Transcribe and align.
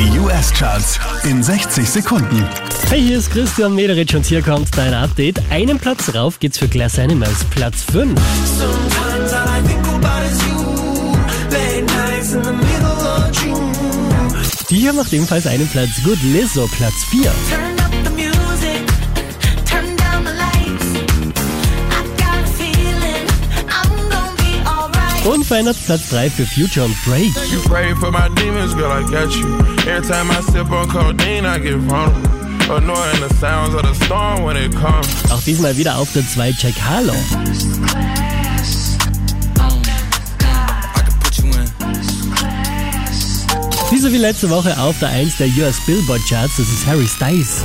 Die 0.00 0.18
US-Charts 0.18 0.98
in 1.24 1.42
60 1.42 1.86
Sekunden. 1.86 2.48
Hey, 2.88 3.02
hier 3.02 3.18
ist 3.18 3.30
Christian 3.30 3.74
Mederitsch 3.74 4.14
und 4.14 4.24
hier 4.24 4.40
kommt 4.40 4.74
dein 4.74 4.94
Update. 4.94 5.42
Einen 5.50 5.78
Platz 5.78 6.14
rauf 6.14 6.38
geht's 6.38 6.56
für 6.56 6.68
Glass 6.68 6.98
Animals, 6.98 7.44
Platz 7.50 7.82
5. 7.82 8.18
Sometimes 8.58 9.32
all 9.34 9.46
I 9.46 9.62
think 9.68 9.86
about 9.88 10.24
is 10.24 10.42
you. 10.46 11.12
Late 11.50 11.84
nights 11.84 12.32
in 12.32 12.42
the 12.42 12.50
middle 12.50 12.96
of 12.96 13.30
June. 13.42 13.72
Die 14.70 14.76
hier 14.76 14.94
macht 14.94 15.12
ebenfalls 15.12 15.46
einen 15.46 15.68
Platz 15.68 15.90
gut, 16.02 16.18
Lizzo, 16.22 16.66
Platz 16.78 17.04
4. 17.10 17.79
Unverändert 25.30 25.76
Platz 25.86 26.08
3 26.08 26.28
für 26.28 26.44
Future 26.44 26.86
und 26.86 26.96
Drake. 27.06 27.30
Demons, 28.34 28.76
girl, 28.76 29.04
codeine. 30.88 31.52
Auch 35.30 35.42
diesmal 35.42 35.76
wieder 35.76 35.98
auf 35.98 36.12
der 36.12 36.26
2 36.26 36.54
Jack 36.58 36.74
Harlow. 36.82 37.14
Diese 43.92 44.12
wie 44.12 44.18
letzte 44.18 44.50
Woche 44.50 44.76
auf 44.80 44.98
der 44.98 45.10
1 45.10 45.36
der 45.36 45.46
US 45.58 45.76
Billboard 45.86 46.20
Charts, 46.28 46.56
das 46.56 46.68
ist 46.68 46.84
Harry 46.86 47.06
Styles. 47.06 47.64